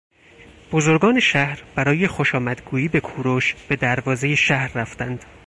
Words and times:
بزرگان 0.71 1.19
شهر 1.19 1.63
برای 1.75 2.07
خوشآمد 2.07 2.61
گویی 2.61 2.87
به 2.87 2.99
کوروش 2.99 3.55
به 3.67 3.75
دروازهی 3.75 4.35
شهر 4.35 4.77
رفتند. 4.77 5.25